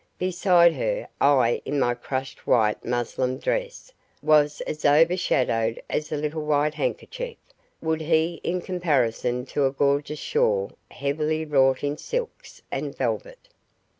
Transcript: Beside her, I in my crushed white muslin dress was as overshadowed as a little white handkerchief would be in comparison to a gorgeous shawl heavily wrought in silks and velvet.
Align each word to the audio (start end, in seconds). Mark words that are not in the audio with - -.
Beside 0.17 0.73
her, 0.73 1.07
I 1.21 1.61
in 1.63 1.79
my 1.79 1.93
crushed 1.93 2.47
white 2.47 2.83
muslin 2.83 3.37
dress 3.37 3.93
was 4.23 4.59
as 4.61 4.83
overshadowed 4.83 5.79
as 5.91 6.11
a 6.11 6.17
little 6.17 6.41
white 6.43 6.73
handkerchief 6.73 7.37
would 7.83 7.99
be 7.99 8.41
in 8.43 8.61
comparison 8.61 9.45
to 9.45 9.67
a 9.67 9.71
gorgeous 9.71 10.17
shawl 10.17 10.71
heavily 10.89 11.45
wrought 11.45 11.83
in 11.83 11.97
silks 11.99 12.63
and 12.71 12.97
velvet. 12.97 13.47